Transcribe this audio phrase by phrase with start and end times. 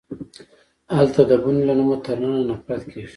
[0.97, 3.09] هلته د بنې له نومه تر ننه نفرت کیږي